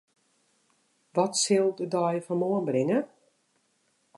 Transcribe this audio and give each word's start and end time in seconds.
Wat 1.15 1.33
sil 1.43 1.67
de 1.77 1.85
dei 1.93 2.15
fan 2.25 2.39
moarn 2.41 2.65
bringe? 2.69 2.99